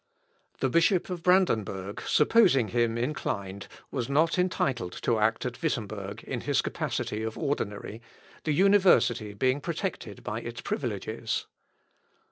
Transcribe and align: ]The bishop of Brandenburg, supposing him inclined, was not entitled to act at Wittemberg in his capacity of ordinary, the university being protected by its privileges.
]The 0.61 0.69
bishop 0.71 1.11
of 1.11 1.21
Brandenburg, 1.21 2.01
supposing 2.07 2.69
him 2.69 2.97
inclined, 2.97 3.67
was 3.91 4.09
not 4.09 4.39
entitled 4.39 4.93
to 5.03 5.19
act 5.19 5.45
at 5.45 5.61
Wittemberg 5.61 6.23
in 6.23 6.41
his 6.41 6.63
capacity 6.63 7.21
of 7.21 7.37
ordinary, 7.37 8.01
the 8.43 8.51
university 8.51 9.35
being 9.35 9.61
protected 9.61 10.23
by 10.23 10.41
its 10.41 10.59
privileges. 10.61 11.45